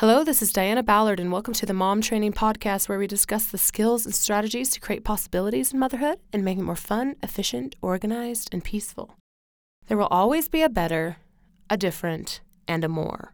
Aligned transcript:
Hello, 0.00 0.24
this 0.24 0.42
is 0.42 0.52
Diana 0.52 0.82
Ballard, 0.82 1.18
and 1.18 1.32
welcome 1.32 1.54
to 1.54 1.64
the 1.64 1.72
Mom 1.72 2.02
Training 2.02 2.34
Podcast, 2.34 2.86
where 2.86 2.98
we 2.98 3.06
discuss 3.06 3.46
the 3.46 3.56
skills 3.56 4.04
and 4.04 4.14
strategies 4.14 4.68
to 4.72 4.78
create 4.78 5.04
possibilities 5.04 5.72
in 5.72 5.78
motherhood 5.78 6.18
and 6.34 6.44
make 6.44 6.58
it 6.58 6.64
more 6.64 6.76
fun, 6.76 7.16
efficient, 7.22 7.76
organized, 7.80 8.50
and 8.52 8.62
peaceful. 8.62 9.14
There 9.86 9.96
will 9.96 10.08
always 10.08 10.48
be 10.48 10.60
a 10.60 10.68
better, 10.68 11.16
a 11.70 11.78
different, 11.78 12.42
and 12.68 12.84
a 12.84 12.90
more. 12.90 13.32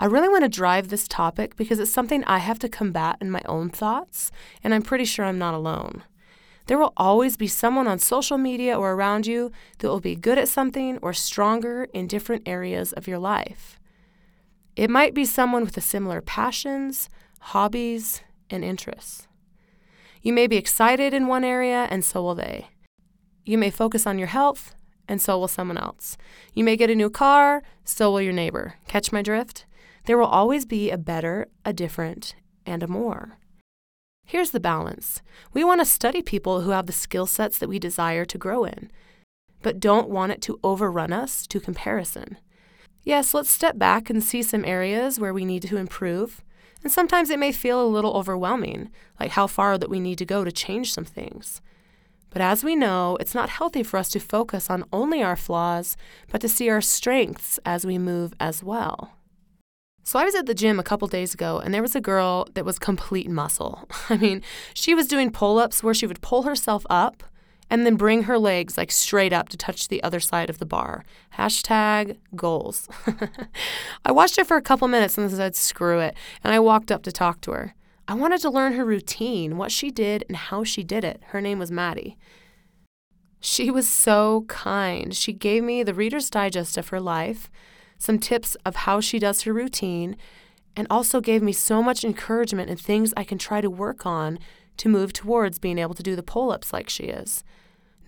I 0.00 0.06
really 0.06 0.28
want 0.28 0.42
to 0.42 0.48
drive 0.48 0.88
this 0.88 1.06
topic 1.06 1.54
because 1.54 1.78
it's 1.78 1.92
something 1.92 2.24
I 2.24 2.38
have 2.38 2.58
to 2.58 2.68
combat 2.68 3.18
in 3.20 3.30
my 3.30 3.42
own 3.44 3.70
thoughts, 3.70 4.32
and 4.64 4.74
I'm 4.74 4.82
pretty 4.82 5.04
sure 5.04 5.26
I'm 5.26 5.38
not 5.38 5.54
alone. 5.54 6.02
There 6.66 6.76
will 6.78 6.92
always 6.96 7.36
be 7.36 7.46
someone 7.46 7.86
on 7.86 8.00
social 8.00 8.36
media 8.36 8.76
or 8.76 8.94
around 8.94 9.28
you 9.28 9.52
that 9.78 9.86
will 9.86 10.00
be 10.00 10.16
good 10.16 10.38
at 10.38 10.48
something 10.48 10.98
or 11.02 11.12
stronger 11.12 11.84
in 11.92 12.08
different 12.08 12.48
areas 12.48 12.92
of 12.92 13.06
your 13.06 13.20
life. 13.20 13.78
It 14.74 14.88
might 14.88 15.14
be 15.14 15.24
someone 15.24 15.64
with 15.64 15.76
a 15.76 15.82
similar 15.82 16.20
passions, 16.20 17.10
hobbies, 17.40 18.22
and 18.48 18.64
interests. 18.64 19.28
You 20.22 20.32
may 20.32 20.46
be 20.46 20.56
excited 20.56 21.12
in 21.12 21.26
one 21.26 21.44
area, 21.44 21.88
and 21.90 22.04
so 22.04 22.22
will 22.22 22.34
they. 22.34 22.68
You 23.44 23.58
may 23.58 23.70
focus 23.70 24.06
on 24.06 24.18
your 24.18 24.28
health, 24.28 24.74
and 25.08 25.20
so 25.20 25.38
will 25.38 25.48
someone 25.48 25.78
else. 25.78 26.16
You 26.54 26.64
may 26.64 26.76
get 26.76 26.90
a 26.90 26.94
new 26.94 27.10
car, 27.10 27.62
so 27.84 28.10
will 28.10 28.22
your 28.22 28.32
neighbor. 28.32 28.76
Catch 28.86 29.12
my 29.12 29.20
drift? 29.20 29.66
There 30.06 30.16
will 30.16 30.26
always 30.26 30.64
be 30.64 30.90
a 30.90 30.98
better, 30.98 31.48
a 31.64 31.72
different, 31.72 32.34
and 32.64 32.82
a 32.82 32.88
more. 32.88 33.38
Here's 34.24 34.52
the 34.52 34.60
balance 34.60 35.20
we 35.52 35.64
want 35.64 35.80
to 35.80 35.84
study 35.84 36.22
people 36.22 36.62
who 36.62 36.70
have 36.70 36.86
the 36.86 36.92
skill 36.92 37.26
sets 37.26 37.58
that 37.58 37.68
we 37.68 37.78
desire 37.78 38.24
to 38.24 38.38
grow 38.38 38.64
in, 38.64 38.90
but 39.60 39.80
don't 39.80 40.08
want 40.08 40.32
it 40.32 40.40
to 40.42 40.58
overrun 40.62 41.12
us 41.12 41.46
to 41.48 41.60
comparison. 41.60 42.38
Yes, 43.04 43.34
let's 43.34 43.50
step 43.50 43.78
back 43.78 44.10
and 44.10 44.22
see 44.22 44.42
some 44.42 44.64
areas 44.64 45.18
where 45.18 45.34
we 45.34 45.44
need 45.44 45.62
to 45.62 45.76
improve. 45.76 46.42
And 46.82 46.92
sometimes 46.92 47.30
it 47.30 47.38
may 47.38 47.52
feel 47.52 47.84
a 47.84 47.86
little 47.86 48.14
overwhelming, 48.14 48.90
like 49.18 49.32
how 49.32 49.46
far 49.46 49.78
that 49.78 49.90
we 49.90 50.00
need 50.00 50.18
to 50.18 50.24
go 50.24 50.44
to 50.44 50.52
change 50.52 50.92
some 50.92 51.04
things. 51.04 51.60
But 52.30 52.42
as 52.42 52.64
we 52.64 52.74
know, 52.74 53.16
it's 53.20 53.34
not 53.34 53.50
healthy 53.50 53.82
for 53.82 53.98
us 53.98 54.08
to 54.10 54.20
focus 54.20 54.70
on 54.70 54.84
only 54.92 55.22
our 55.22 55.36
flaws, 55.36 55.96
but 56.30 56.40
to 56.40 56.48
see 56.48 56.70
our 56.70 56.80
strengths 56.80 57.58
as 57.66 57.84
we 57.84 57.98
move 57.98 58.34
as 58.40 58.62
well. 58.62 59.12
So 60.04 60.18
I 60.18 60.24
was 60.24 60.34
at 60.34 60.46
the 60.46 60.54
gym 60.54 60.80
a 60.80 60.84
couple 60.84 61.06
days 61.08 61.34
ago 61.34 61.58
and 61.58 61.72
there 61.72 61.82
was 61.82 61.94
a 61.94 62.00
girl 62.00 62.48
that 62.54 62.64
was 62.64 62.78
complete 62.78 63.30
muscle. 63.30 63.88
I 64.08 64.16
mean, 64.16 64.42
she 64.74 64.94
was 64.94 65.06
doing 65.06 65.30
pull-ups 65.30 65.82
where 65.82 65.94
she 65.94 66.06
would 66.06 66.22
pull 66.22 66.42
herself 66.42 66.84
up 66.90 67.22
and 67.70 67.86
then 67.86 67.96
bring 67.96 68.24
her 68.24 68.38
legs 68.38 68.76
like 68.76 68.90
straight 68.90 69.32
up 69.32 69.48
to 69.48 69.56
touch 69.56 69.88
the 69.88 70.02
other 70.02 70.20
side 70.20 70.50
of 70.50 70.58
the 70.58 70.66
bar. 70.66 71.04
Hashtag 71.36 72.18
goals. 72.36 72.88
I 74.04 74.12
watched 74.12 74.36
her 74.36 74.44
for 74.44 74.56
a 74.56 74.62
couple 74.62 74.88
minutes 74.88 75.16
and 75.16 75.30
said, 75.30 75.56
screw 75.56 76.00
it. 76.00 76.14
And 76.44 76.52
I 76.52 76.58
walked 76.60 76.92
up 76.92 77.02
to 77.04 77.12
talk 77.12 77.40
to 77.42 77.52
her. 77.52 77.74
I 78.08 78.14
wanted 78.14 78.40
to 78.42 78.50
learn 78.50 78.74
her 78.74 78.84
routine, 78.84 79.56
what 79.56 79.72
she 79.72 79.90
did, 79.90 80.24
and 80.28 80.36
how 80.36 80.64
she 80.64 80.82
did 80.82 81.04
it. 81.04 81.22
Her 81.28 81.40
name 81.40 81.58
was 81.58 81.70
Maddie. 81.70 82.18
She 83.40 83.70
was 83.70 83.88
so 83.88 84.44
kind. 84.48 85.16
She 85.16 85.32
gave 85.32 85.64
me 85.64 85.82
the 85.82 85.94
Reader's 85.94 86.30
Digest 86.30 86.76
of 86.76 86.88
her 86.88 87.00
life, 87.00 87.50
some 87.98 88.18
tips 88.18 88.56
of 88.66 88.76
how 88.76 89.00
she 89.00 89.18
does 89.18 89.42
her 89.42 89.52
routine, 89.52 90.16
and 90.76 90.86
also 90.90 91.20
gave 91.20 91.42
me 91.42 91.52
so 91.52 91.82
much 91.82 92.04
encouragement 92.04 92.70
and 92.70 92.80
things 92.80 93.12
I 93.16 93.24
can 93.24 93.38
try 93.38 93.60
to 93.60 93.70
work 93.70 94.06
on 94.06 94.38
to 94.82 94.88
move 94.88 95.12
towards 95.12 95.60
being 95.60 95.78
able 95.78 95.94
to 95.94 96.02
do 96.02 96.16
the 96.16 96.24
pull 96.24 96.50
ups 96.50 96.72
like 96.72 96.88
she 96.88 97.04
is. 97.04 97.44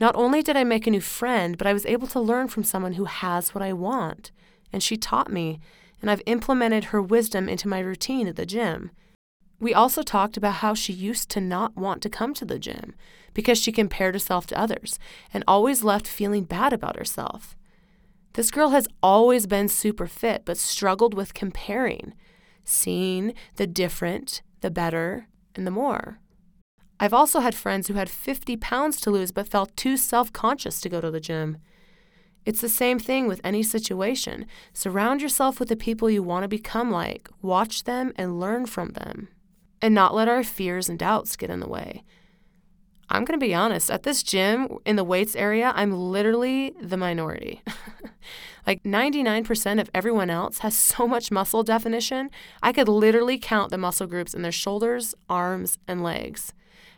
Not 0.00 0.17
only 0.17 0.42
did 0.42 0.56
I 0.56 0.64
make 0.64 0.89
a 0.89 0.91
new 0.91 1.00
friend, 1.00 1.56
but 1.56 1.69
I 1.69 1.72
was 1.72 1.86
able 1.86 2.08
to 2.08 2.19
learn 2.19 2.48
from 2.48 2.64
someone 2.64 2.94
who 2.94 3.05
has 3.05 3.55
what 3.55 3.62
I 3.62 3.72
want. 3.72 4.33
And 4.72 4.83
she 4.83 4.97
taught 4.97 5.31
me, 5.31 5.61
and 6.03 6.11
I've 6.11 6.22
implemented 6.27 6.86
her 6.86 7.00
wisdom 7.00 7.48
into 7.48 7.69
my 7.69 7.78
routine 7.78 8.27
at 8.27 8.34
the 8.34 8.44
gym. 8.44 8.91
We 9.61 9.72
also 9.72 10.03
talked 10.03 10.36
about 10.36 10.55
how 10.55 10.75
she 10.75 10.92
used 10.92 11.28
to 11.31 11.41
not 11.41 11.77
want 11.77 12.03
to 12.03 12.11
come 12.11 12.34
to 12.34 12.44
the 12.44 12.58
gym 12.58 12.97
because 13.34 13.56
she 13.56 13.70
compared 13.70 14.16
herself 14.16 14.44
to 14.48 14.59
others 14.59 14.98
and 15.33 15.44
always 15.47 15.84
left 15.84 16.09
feeling 16.09 16.43
bad 16.43 16.72
about 16.72 16.98
herself. 16.98 17.54
This 18.32 18.50
girl 18.50 18.71
has 18.71 18.88
always 19.00 19.47
been 19.47 19.69
super 19.69 20.09
fit 20.09 20.43
but 20.44 20.59
struggled 20.59 21.15
with 21.15 21.34
comparing, 21.34 22.15
seeing 22.65 23.32
the 23.54 23.69
different, 23.69 24.43
the 24.60 24.72
better, 24.72 25.28
and 25.54 25.65
the 25.65 25.71
more. 25.71 26.19
I've 27.04 27.12
also 27.12 27.41
had 27.41 27.54
friends 27.54 27.88
who 27.88 27.94
had 27.94 28.09
50 28.09 28.56
pounds 28.56 28.98
to 29.03 29.10
lose 29.10 29.31
but 29.31 29.47
felt 29.47 29.76
too 29.76 29.98
self 29.98 30.32
conscious 30.32 30.81
to 30.81 30.88
go 30.88 31.03
to 31.03 31.10
the 31.10 31.20
gym. 31.20 31.59
It's 32.47 32.62
the 32.62 32.69
same 32.70 32.98
thing 32.98 33.28
with 33.28 33.42
any 33.44 33.62
situation. 33.62 34.47
Surround 34.72 35.20
yourself 35.20 35.60
with 35.60 35.69
the 35.69 35.76
people 35.76 36.09
you 36.09 36.22
want 36.22 36.44
to 36.44 36.48
become 36.48 36.91
like, 36.91 37.28
watch 37.42 37.84
them 37.84 38.15
and 38.16 38.41
learn 38.41 38.65
from 38.65 38.92
them, 38.92 39.28
and 39.82 39.94
not 39.94 40.15
let 40.15 40.28
our 40.28 40.42
fears 40.42 40.88
and 40.88 40.98
doubts 40.98 41.37
get 41.37 41.50
in 41.50 41.60
the 41.60 41.69
way. 41.69 42.04
I'm 43.10 43.26
going 43.26 43.38
to 43.38 43.47
be 43.47 43.54
honest, 43.54 43.91
at 43.91 44.04
this 44.04 44.22
gym 44.22 44.78
in 44.86 44.97
the 44.97 45.04
weights 45.04 45.36
area, 45.36 45.75
I'm 45.76 45.92
literally 45.92 46.72
the 46.81 46.97
minority. 46.97 47.60
like 48.66 48.82
99% 48.82 49.78
of 49.78 49.91
everyone 49.92 50.31
else 50.31 50.60
has 50.60 50.75
so 50.75 51.06
much 51.06 51.31
muscle 51.31 51.65
definition, 51.65 52.31
I 52.62 52.72
could 52.72 52.88
literally 52.88 53.36
count 53.36 53.71
the 53.71 53.76
muscle 53.76 54.06
groups 54.06 54.32
in 54.32 54.41
their 54.41 54.50
shoulders, 54.50 55.15
arms, 55.28 55.76
and 55.86 56.03
legs. 56.03 56.54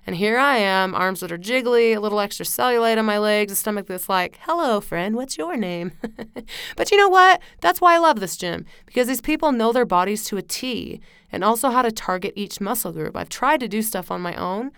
And 0.06 0.14
here 0.14 0.38
I 0.38 0.58
am, 0.58 0.94
arms 0.94 1.18
that 1.18 1.32
are 1.32 1.38
jiggly, 1.38 1.96
a 1.96 2.00
little 2.00 2.20
extra 2.20 2.46
cellulite 2.46 2.96
on 2.96 3.04
my 3.04 3.18
legs, 3.18 3.50
a 3.50 3.56
stomach 3.56 3.86
that's 3.88 4.08
like, 4.08 4.38
hello, 4.42 4.80
friend, 4.80 5.16
what's 5.16 5.36
your 5.36 5.56
name? 5.56 5.92
but 6.76 6.92
you 6.92 6.96
know 6.96 7.08
what? 7.08 7.42
That's 7.60 7.80
why 7.80 7.96
I 7.96 7.98
love 7.98 8.20
this 8.20 8.36
gym, 8.36 8.66
because 8.86 9.08
these 9.08 9.20
people 9.20 9.50
know 9.50 9.72
their 9.72 9.84
bodies 9.84 10.24
to 10.26 10.36
a 10.36 10.42
T 10.42 11.00
and 11.32 11.42
also 11.42 11.70
how 11.70 11.82
to 11.82 11.90
target 11.90 12.34
each 12.36 12.60
muscle 12.60 12.92
group. 12.92 13.16
I've 13.16 13.28
tried 13.28 13.58
to 13.60 13.68
do 13.68 13.82
stuff 13.82 14.12
on 14.12 14.20
my 14.20 14.36
own, 14.36 14.70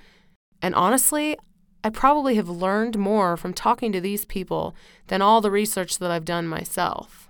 and 0.62 0.74
honestly, 0.74 1.36
I 1.84 1.90
probably 1.90 2.36
have 2.36 2.48
learned 2.48 2.96
more 2.96 3.36
from 3.36 3.52
talking 3.52 3.92
to 3.92 4.00
these 4.00 4.24
people 4.24 4.74
than 5.08 5.20
all 5.20 5.42
the 5.42 5.50
research 5.50 5.98
that 5.98 6.10
I've 6.10 6.24
done 6.24 6.48
myself. 6.48 7.28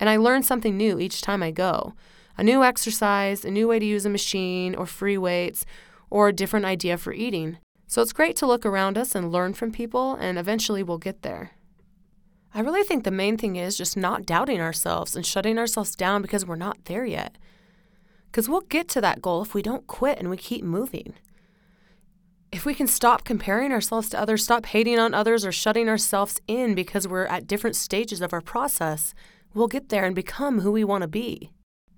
And 0.00 0.08
I 0.08 0.16
learn 0.16 0.42
something 0.42 0.78
new 0.78 0.98
each 0.98 1.20
time 1.20 1.42
I 1.42 1.50
go 1.50 1.94
a 2.36 2.42
new 2.42 2.64
exercise, 2.64 3.44
a 3.44 3.50
new 3.50 3.68
way 3.68 3.78
to 3.78 3.86
use 3.86 4.04
a 4.04 4.10
machine 4.10 4.74
or 4.74 4.86
free 4.86 5.16
weights 5.16 5.64
or 6.10 6.28
a 6.28 6.32
different 6.32 6.66
idea 6.66 6.96
for 6.96 7.12
eating. 7.12 7.58
So 7.86 8.02
it's 8.02 8.12
great 8.12 8.36
to 8.36 8.46
look 8.46 8.64
around 8.64 8.96
us 8.96 9.14
and 9.14 9.30
learn 9.30 9.54
from 9.54 9.72
people, 9.72 10.14
and 10.14 10.38
eventually 10.38 10.82
we'll 10.82 10.98
get 10.98 11.22
there. 11.22 11.52
I 12.54 12.60
really 12.60 12.84
think 12.84 13.04
the 13.04 13.10
main 13.10 13.36
thing 13.36 13.56
is 13.56 13.76
just 13.76 13.96
not 13.96 14.26
doubting 14.26 14.60
ourselves 14.60 15.16
and 15.16 15.26
shutting 15.26 15.58
ourselves 15.58 15.96
down 15.96 16.22
because 16.22 16.46
we're 16.46 16.54
not 16.54 16.84
there 16.84 17.04
yet. 17.04 17.36
Because 18.30 18.48
we'll 18.48 18.60
get 18.62 18.88
to 18.90 19.00
that 19.00 19.20
goal 19.20 19.42
if 19.42 19.54
we 19.54 19.62
don't 19.62 19.86
quit 19.86 20.18
and 20.18 20.30
we 20.30 20.36
keep 20.36 20.64
moving. 20.64 21.14
If 22.52 22.64
we 22.64 22.74
can 22.74 22.86
stop 22.86 23.24
comparing 23.24 23.72
ourselves 23.72 24.08
to 24.10 24.20
others, 24.20 24.44
stop 24.44 24.66
hating 24.66 25.00
on 25.00 25.12
others, 25.12 25.44
or 25.44 25.50
shutting 25.50 25.88
ourselves 25.88 26.40
in 26.46 26.76
because 26.76 27.08
we're 27.08 27.26
at 27.26 27.48
different 27.48 27.74
stages 27.74 28.20
of 28.20 28.32
our 28.32 28.40
process, 28.40 29.12
we'll 29.52 29.66
get 29.66 29.88
there 29.88 30.04
and 30.04 30.14
become 30.14 30.60
who 30.60 30.70
we 30.70 30.84
want 30.84 31.02
to 31.02 31.08
be. 31.08 31.50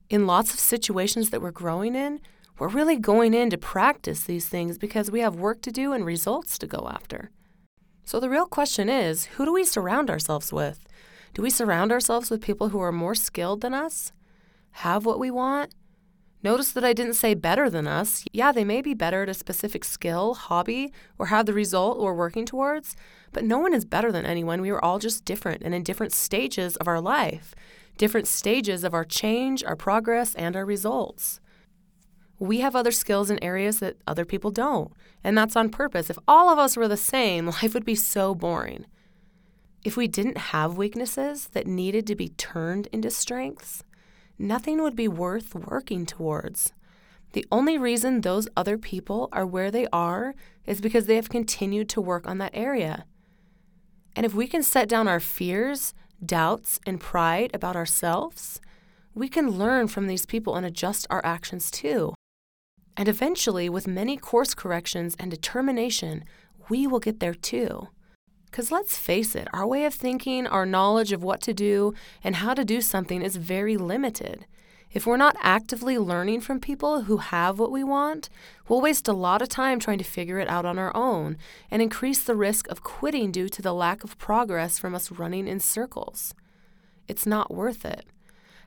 In 0.09 0.27
lots 0.27 0.55
of 0.55 0.59
situations 0.61 1.28
that 1.28 1.43
we're 1.43 1.50
growing 1.50 1.95
in, 1.95 2.21
we're 2.59 2.69
really 2.69 2.97
going 2.97 3.34
in 3.34 3.50
to 3.50 3.59
practice 3.59 4.25
these 4.25 4.47
things 4.47 4.78
because 4.78 5.11
we 5.11 5.21
have 5.21 5.37
work 5.37 5.61
to 5.62 5.72
do 5.72 5.93
and 5.93 6.05
results 6.06 6.59
to 6.59 6.67
go 6.67 6.89
after. 6.91 7.31
So 8.05 8.21
the 8.21 8.31
real 8.31 8.47
question 8.47 8.89
is 8.89 9.27
who 9.27 9.44
do 9.44 9.53
we 9.53 9.65
surround 9.65 10.11
ourselves 10.11 10.53
with? 10.53 10.87
Do 11.34 11.43
we 11.43 11.50
surround 11.50 11.93
ourselves 11.93 12.31
with 12.31 12.41
people 12.41 12.71
who 12.71 12.81
are 12.81 12.93
more 12.93 13.15
skilled 13.15 13.61
than 13.61 13.75
us? 13.75 14.12
Have 14.71 15.05
what 15.05 15.19
we 15.19 15.31
want? 15.31 15.75
Notice 16.43 16.71
that 16.72 16.84
I 16.84 16.93
didn't 16.93 17.15
say 17.15 17.34
better 17.34 17.69
than 17.69 17.89
us. 17.89 18.25
Yeah, 18.33 18.53
they 18.53 18.65
may 18.65 18.81
be 18.81 18.95
better 18.95 19.25
at 19.25 19.28
a 19.28 19.34
specific 19.34 19.84
skill, 19.84 20.34
hobby, 20.34 20.93
or 21.19 21.27
have 21.27 21.47
the 21.47 21.53
result 21.53 21.99
we're 21.99 22.15
working 22.15 22.47
towards, 22.47 22.95
but 23.33 23.45
no 23.45 23.59
one 23.59 23.75
is 23.75 23.84
better 23.84 24.12
than 24.12 24.25
anyone. 24.25 24.61
We 24.61 24.71
are 24.71 24.83
all 24.83 24.99
just 24.99 25.25
different 25.25 25.62
and 25.62 25.75
in 25.75 25.83
different 25.83 26.12
stages 26.12 26.77
of 26.77 26.87
our 26.87 27.00
life, 27.00 27.55
different 27.99 28.28
stages 28.28 28.84
of 28.84 28.95
our 28.95 29.05
change, 29.05 29.65
our 29.65 29.77
progress, 29.77 30.34
and 30.37 30.55
our 30.55 30.65
results. 30.65 31.41
We 32.38 32.60
have 32.60 32.77
other 32.77 32.91
skills 32.91 33.30
in 33.30 33.42
areas 33.42 33.80
that 33.80 33.97
other 34.06 34.24
people 34.24 34.50
don't, 34.50 34.92
and 35.24 35.36
that's 35.36 35.56
on 35.56 35.71
purpose. 35.71 36.10
If 36.10 36.18
all 36.28 36.50
of 36.50 36.59
us 36.59 36.77
were 36.77 36.88
the 36.88 36.97
same, 36.97 37.47
life 37.62 37.74
would 37.74 37.84
be 37.84 37.94
so 37.94 38.34
boring. 38.34 38.86
If 39.84 39.97
we 39.97 40.09
didn't 40.09 40.38
have 40.38 40.77
weaknesses 40.77 41.48
that 41.53 41.66
needed 41.66 42.06
to 42.09 42.16
be 42.16 42.30
turned 42.30 42.88
into 42.88 43.10
strengths, 43.10 43.84
nothing 44.38 44.83
would 44.83 44.97
be 44.97 45.09
worth 45.09 45.54
working 45.54 46.04
towards. 46.04 46.72
The 47.33 47.47
only 47.53 47.78
reason 47.78 48.21
those 48.21 48.48
other 48.56 48.78
people 48.78 49.28
are 49.32 49.47
where 49.47 49.71
they 49.71 49.86
are 49.92 50.34
is 50.66 50.80
because 50.80 51.06
they 51.06 51.16
have 51.16 51.28
continued 51.28 51.89
to 51.91 52.00
work 52.00 52.27
on 52.27 52.39
that 52.39 52.50
area. 52.54 53.04
And 54.15 54.24
if 54.24 54.34
we 54.34 54.47
can 54.47 54.62
set 54.62 54.89
down 54.89 55.06
our 55.06 55.21
fears, 55.21 55.94
doubts, 56.24 56.80
and 56.86 56.98
pride 56.98 57.50
about 57.54 57.77
ourselves, 57.77 58.60
we 59.15 59.28
can 59.28 59.50
learn 59.50 59.89
from 59.89 60.06
these 60.06 60.27
people 60.27 60.56
and 60.56 60.66
adjust 60.66 61.06
our 61.10 61.24
actions 61.24 61.71
too. 61.71 62.15
And 62.97 63.09
eventually, 63.09 63.69
with 63.69 63.87
many 63.87 64.16
course 64.16 64.54
corrections 64.54 65.16
and 65.19 65.31
determination, 65.31 66.25
we 66.69 66.87
will 66.87 67.01
get 67.01 67.21
there 67.21 67.34
too. 67.34 67.89
Because 68.47 68.72
let's 68.72 68.97
face 68.97 69.34
it, 69.34 69.48
our 69.53 69.66
way 69.66 69.84
of 69.84 69.93
thinking, 69.93 70.47
our 70.47 70.65
knowledge 70.65 71.13
of 71.13 71.22
what 71.22 71.43
to 71.43 71.53
do 71.53 71.93
and 72.25 72.37
how 72.37 72.54
to 72.54 72.65
do 72.65 72.81
something 72.81 73.21
is 73.21 73.37
very 73.37 73.77
limited. 73.77 74.47
If 74.93 75.07
we're 75.07 75.19
not 75.19 75.37
actively 75.41 75.98
learning 75.98 76.41
from 76.41 76.59
people 76.59 77.03
who 77.03 77.19
have 77.19 77.59
what 77.59 77.71
we 77.71 77.84
want, 77.84 78.31
we'll 78.66 78.81
waste 78.81 79.09
a 79.09 79.13
lot 79.13 79.42
of 79.42 79.51
time 79.51 79.78
trying 79.78 79.99
to 79.99 80.04
figure 80.04 80.39
it 80.39 80.49
out 80.49 80.65
on 80.65 80.78
our 80.78 80.95
own 80.97 81.37
and 81.71 81.83
increase 81.83 82.22
the 82.22 82.37
risk 82.37 82.66
of 82.69 82.83
quitting 82.83 83.31
due 83.31 83.51
to 83.51 83.60
the 83.60 83.75
lack 83.75 84.04
of 84.04 84.16
progress 84.16 84.78
from 84.78 84.95
us 84.95 85.10
running 85.10 85.47
in 85.47 85.60
circles. 85.60 86.34
It's 87.09 87.27
not 87.27 87.53
worth 87.53 87.84
it. 87.84 88.07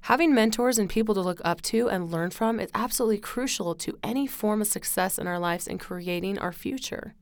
Having 0.02 0.34
mentors 0.34 0.78
and 0.78 0.90
people 0.90 1.14
to 1.14 1.22
look 1.22 1.42
up 1.44 1.62
to 1.64 1.90
and 1.90 2.12
learn 2.12 2.32
from 2.32 2.60
is 2.60 2.72
absolutely 2.74 3.20
crucial 3.20 3.76
to 3.76 3.98
any 4.04 4.26
form 4.26 4.62
of 4.62 4.68
success 4.68 5.20
in 5.20 5.28
our 5.28 5.40
lives 5.40 5.68
and 5.68 5.80
creating 5.80 6.40
our 6.40 6.52
future. 6.52 7.14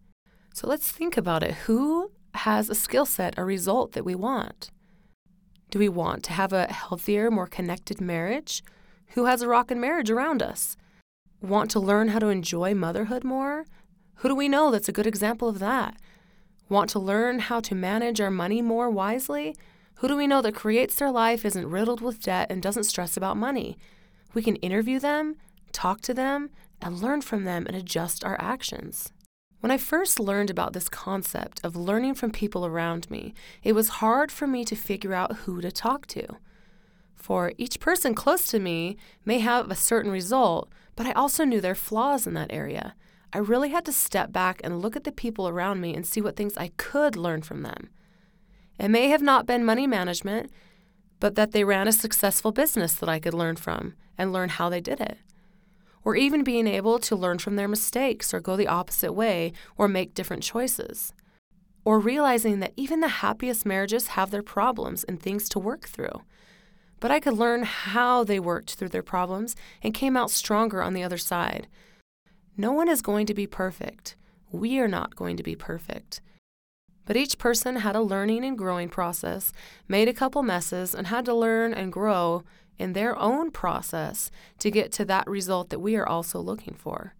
So 0.53 0.67
let's 0.67 0.91
think 0.91 1.17
about 1.17 1.43
it. 1.43 1.53
Who 1.65 2.11
has 2.33 2.69
a 2.69 2.75
skill 2.75 3.05
set, 3.05 3.37
a 3.37 3.43
result 3.43 3.91
that 3.93 4.05
we 4.05 4.15
want? 4.15 4.71
Do 5.69 5.79
we 5.79 5.89
want 5.89 6.23
to 6.25 6.33
have 6.33 6.53
a 6.53 6.71
healthier, 6.71 7.29
more 7.29 7.47
connected 7.47 7.99
marriage? 7.99 8.63
Who 9.09 9.25
has 9.25 9.41
a 9.41 9.47
rockin' 9.47 9.81
marriage 9.81 10.09
around 10.09 10.41
us? 10.41 10.77
Want 11.41 11.69
to 11.71 11.79
learn 11.79 12.09
how 12.09 12.19
to 12.19 12.29
enjoy 12.29 12.73
motherhood 12.73 13.23
more? 13.23 13.65
Who 14.15 14.29
do 14.29 14.35
we 14.35 14.47
know 14.47 14.71
that's 14.71 14.89
a 14.89 14.93
good 14.93 15.07
example 15.07 15.49
of 15.49 15.59
that? 15.59 15.97
Want 16.69 16.89
to 16.91 16.99
learn 16.99 17.39
how 17.39 17.59
to 17.61 17.75
manage 17.75 18.19
our 18.19 18.31
money 18.31 18.61
more 18.61 18.89
wisely? 18.89 19.55
Who 19.97 20.07
do 20.07 20.15
we 20.15 20.27
know 20.27 20.43
that 20.43 20.53
creates 20.53 20.95
their 20.95 21.11
life, 21.11 21.43
isn't 21.43 21.71
riddled 21.71 22.01
with 22.01 22.21
debt, 22.21 22.51
and 22.51 22.61
doesn't 22.61 22.83
stress 22.83 23.17
about 23.17 23.35
money? 23.35 23.79
We 24.35 24.43
can 24.43 24.57
interview 24.57 24.99
them, 24.99 25.37
talk 25.71 26.01
to 26.01 26.13
them, 26.13 26.51
and 26.79 27.01
learn 27.01 27.21
from 27.21 27.45
them 27.45 27.65
and 27.65 27.75
adjust 27.75 28.23
our 28.23 28.37
actions. 28.39 29.11
When 29.59 29.71
I 29.71 29.77
first 29.77 30.19
learned 30.19 30.51
about 30.51 30.73
this 30.73 30.87
concept 30.87 31.59
of 31.63 31.75
learning 31.75 32.13
from 32.13 32.29
people 32.29 32.63
around 32.63 33.09
me, 33.09 33.33
it 33.63 33.73
was 33.73 33.89
hard 33.89 34.31
for 34.31 34.45
me 34.45 34.63
to 34.65 34.75
figure 34.75 35.15
out 35.15 35.37
who 35.37 35.61
to 35.61 35.71
talk 35.71 36.05
to. 36.07 36.27
For 37.15 37.53
each 37.57 37.79
person 37.79 38.13
close 38.13 38.45
to 38.47 38.59
me 38.59 38.97
may 39.25 39.39
have 39.39 39.71
a 39.71 39.75
certain 39.75 40.11
result, 40.11 40.69
but 40.95 41.07
I 41.07 41.11
also 41.13 41.43
knew 41.43 41.59
their 41.59 41.73
flaws 41.73 42.27
in 42.27 42.35
that 42.35 42.53
area. 42.53 42.93
I 43.33 43.39
really 43.39 43.69
had 43.69 43.85
to 43.85 43.91
step 43.91 44.31
back 44.31 44.61
and 44.63 44.79
look 44.79 44.95
at 44.95 45.05
the 45.05 45.11
people 45.11 45.47
around 45.47 45.81
me 45.81 45.95
and 45.95 46.05
see 46.05 46.21
what 46.21 46.35
things 46.35 46.55
I 46.55 46.71
could 46.77 47.15
learn 47.15 47.41
from 47.41 47.63
them. 47.63 47.89
It 48.79 48.89
may 48.89 49.09
have 49.09 49.21
not 49.21 49.45
been 49.45 49.65
money 49.65 49.87
management, 49.87 50.51
but 51.19 51.35
that 51.35 51.51
they 51.51 51.63
ran 51.63 51.87
a 51.87 51.91
successful 51.91 52.51
business 52.51 52.93
that 52.95 53.09
I 53.09 53.19
could 53.19 53.33
learn 53.33 53.55
from 53.55 53.95
and 54.17 54.31
learn 54.31 54.49
how 54.49 54.69
they 54.69 54.81
did 54.81 54.99
it 54.99 55.17
or 56.07 56.15
even 56.15 56.41
being 56.41 56.67
able 56.67 56.99
to 56.99 57.17
learn 57.17 57.37
from 57.37 57.57
their 57.57 57.67
mistakes 57.67 58.33
or 58.33 58.39
go 58.39 58.55
the 58.55 58.65
opposite 58.65 59.11
way 59.11 59.51
or 59.77 59.89
make 59.89 60.13
different 60.13 60.41
choices. 60.41 61.11
Or 61.83 61.99
realizing 61.99 62.61
that 62.61 62.71
even 62.77 63.01
the 63.01 63.09
happiest 63.09 63.65
marriages 63.65 64.07
have 64.07 64.31
their 64.31 64.41
problems 64.41 65.03
and 65.03 65.21
things 65.21 65.49
to 65.49 65.59
work 65.59 65.85
through. 65.85 66.21
But 67.01 67.11
I 67.11 67.19
could 67.19 67.33
learn 67.33 67.63
how 67.63 68.23
they 68.23 68.39
worked 68.39 68.75
through 68.75 68.87
their 68.87 69.03
problems 69.03 69.53
and 69.83 69.93
came 69.93 70.15
out 70.15 70.31
stronger 70.31 70.81
on 70.81 70.93
the 70.93 71.03
other 71.03 71.17
side. 71.17 71.67
No 72.55 72.71
one 72.71 72.87
is 72.87 73.01
going 73.01 73.25
to 73.25 73.33
be 73.33 73.45
perfect. 73.45 74.15
We 74.49 74.79
are 74.79 74.87
not 74.87 75.17
going 75.17 75.35
to 75.35 75.43
be 75.43 75.57
perfect. 75.57 76.21
But 77.07 77.17
each 77.17 77.39
person 77.39 77.77
had 77.77 77.95
a 77.95 78.01
learning 78.01 78.45
and 78.45 78.57
growing 78.57 78.89
process, 78.89 79.51
made 79.87 80.09
a 80.09 80.13
couple 80.13 80.43
messes, 80.43 80.93
and 80.93 81.07
had 81.07 81.25
to 81.25 81.33
learn 81.33 81.73
and 81.73 81.91
grow 81.91 82.43
in 82.77 82.93
their 82.93 83.17
own 83.17 83.49
process 83.49 84.29
to 84.59 84.69
get 84.69 84.91
to 84.91 85.05
that 85.05 85.27
result 85.27 85.69
that 85.69 85.79
we 85.79 85.95
are 85.95 86.07
also 86.07 86.39
looking 86.39 86.75
for. 86.75 87.15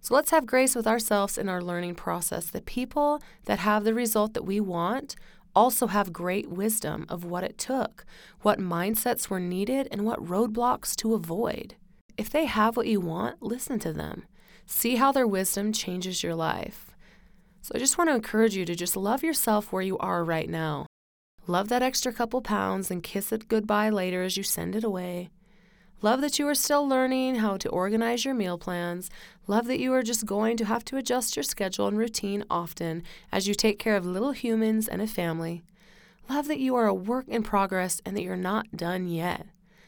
So 0.00 0.14
let's 0.14 0.32
have 0.32 0.46
grace 0.46 0.74
with 0.74 0.86
ourselves 0.86 1.38
in 1.38 1.48
our 1.48 1.62
learning 1.62 1.94
process. 1.94 2.46
The 2.46 2.62
people 2.62 3.22
that 3.44 3.60
have 3.60 3.84
the 3.84 3.94
result 3.94 4.34
that 4.34 4.44
we 4.44 4.58
want 4.58 5.14
also 5.54 5.86
have 5.88 6.12
great 6.12 6.48
wisdom 6.48 7.04
of 7.08 7.24
what 7.24 7.44
it 7.44 7.58
took, 7.58 8.04
what 8.40 8.58
mindsets 8.58 9.28
were 9.28 9.38
needed, 9.38 9.86
and 9.92 10.04
what 10.04 10.24
roadblocks 10.24 10.96
to 10.96 11.14
avoid. 11.14 11.76
If 12.16 12.30
they 12.30 12.46
have 12.46 12.76
what 12.76 12.86
you 12.86 13.00
want, 13.00 13.42
listen 13.42 13.78
to 13.80 13.92
them. 13.92 14.24
See 14.66 14.96
how 14.96 15.12
their 15.12 15.26
wisdom 15.26 15.72
changes 15.72 16.22
your 16.22 16.34
life. 16.34 16.91
So 17.62 17.72
I 17.74 17.78
just 17.78 17.96
want 17.96 18.10
to 18.10 18.14
encourage 18.16 18.56
you 18.56 18.64
to 18.64 18.74
just 18.74 18.96
love 18.96 19.22
yourself 19.22 19.72
where 19.72 19.82
you 19.82 19.96
are 19.98 20.24
right 20.24 20.50
now. 20.50 20.86
Love 21.46 21.68
that 21.68 21.82
extra 21.82 22.12
couple 22.12 22.42
pounds 22.42 22.90
and 22.90 23.02
kiss 23.02 23.32
it 23.32 23.48
goodbye 23.48 23.88
later 23.88 24.22
as 24.22 24.36
you 24.36 24.42
send 24.42 24.74
it 24.74 24.82
away. 24.82 25.30
Love 26.00 26.20
that 26.20 26.40
you 26.40 26.48
are 26.48 26.54
still 26.56 26.86
learning 26.88 27.36
how 27.36 27.56
to 27.56 27.68
organize 27.68 28.24
your 28.24 28.34
meal 28.34 28.58
plans. 28.58 29.08
Love 29.46 29.66
that 29.68 29.78
you 29.78 29.92
are 29.94 30.02
just 30.02 30.26
going 30.26 30.56
to 30.56 30.64
have 30.64 30.84
to 30.84 30.96
adjust 30.96 31.36
your 31.36 31.44
schedule 31.44 31.86
and 31.86 31.96
routine 31.96 32.44
often 32.50 33.04
as 33.30 33.46
you 33.46 33.54
take 33.54 33.78
care 33.78 33.94
of 33.94 34.04
little 34.04 34.32
humans 34.32 34.88
and 34.88 35.00
a 35.00 35.06
family. 35.06 35.62
Love 36.28 36.48
that 36.48 36.58
you 36.58 36.74
are 36.74 36.86
a 36.86 36.94
work 36.94 37.28
in 37.28 37.44
progress 37.44 38.00
and 38.04 38.16
that 38.16 38.22
you're 38.22 38.36
not 38.36 38.76
done 38.76 39.06
yet. 39.06 39.46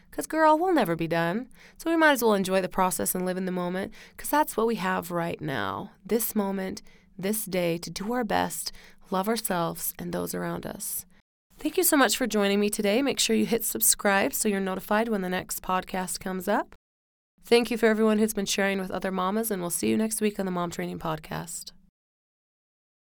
Because, 0.08 0.28
girl, 0.28 0.56
we'll 0.56 0.72
never 0.72 0.94
be 0.94 1.08
done. 1.08 1.48
So 1.76 1.90
we 1.90 1.96
might 1.96 2.12
as 2.12 2.22
well 2.22 2.34
enjoy 2.34 2.60
the 2.60 2.68
process 2.68 3.16
and 3.16 3.26
live 3.26 3.36
in 3.36 3.46
the 3.46 3.50
moment 3.50 3.92
because 4.16 4.30
that's 4.30 4.56
what 4.56 4.68
we 4.68 4.76
have 4.76 5.10
right 5.10 5.40
now. 5.40 5.90
This 6.06 6.36
moment, 6.36 6.82
this 7.18 7.44
day, 7.44 7.78
to 7.78 7.90
do 7.90 8.12
our 8.12 8.24
best, 8.24 8.72
love 9.10 9.28
ourselves 9.28 9.94
and 9.98 10.12
those 10.12 10.34
around 10.34 10.66
us. 10.66 11.06
Thank 11.58 11.76
you 11.76 11.84
so 11.84 11.96
much 11.96 12.16
for 12.16 12.26
joining 12.26 12.60
me 12.60 12.68
today. 12.68 13.00
Make 13.00 13.20
sure 13.20 13.36
you 13.36 13.46
hit 13.46 13.64
subscribe 13.64 14.34
so 14.34 14.48
you're 14.48 14.60
notified 14.60 15.08
when 15.08 15.22
the 15.22 15.28
next 15.28 15.62
podcast 15.62 16.20
comes 16.20 16.48
up. 16.48 16.74
Thank 17.44 17.70
you 17.70 17.76
for 17.76 17.86
everyone 17.86 18.18
who's 18.18 18.34
been 18.34 18.46
sharing 18.46 18.80
with 18.80 18.90
other 18.90 19.12
mamas, 19.12 19.50
and 19.50 19.60
we'll 19.60 19.70
see 19.70 19.88
you 19.88 19.96
next 19.96 20.20
week 20.20 20.40
on 20.40 20.46
the 20.46 20.52
Mom 20.52 20.70
Training 20.70 20.98
Podcast. 20.98 21.72